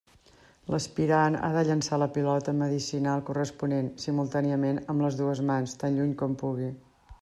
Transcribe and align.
L'aspirant 0.73 1.37
ha 1.39 1.51
de 1.57 1.63
llançar 1.67 1.99
la 2.03 2.07
pilota 2.15 2.55
medicinal 2.63 3.23
corresponent, 3.29 3.93
simultàniament 4.07 4.85
amb 4.93 5.07
les 5.09 5.23
dues 5.25 5.47
mans, 5.53 5.81
tan 5.85 5.99
lluny 6.01 6.23
com 6.25 6.39
pugui. 6.45 6.77